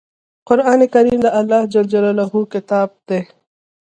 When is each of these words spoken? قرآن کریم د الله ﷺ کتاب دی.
قرآن 0.47 0.79
کریم 0.93 1.19
د 1.23 1.27
الله 1.39 1.61
ﷺ 1.73 2.33
کتاب 2.53 2.89
دی. 3.07 3.19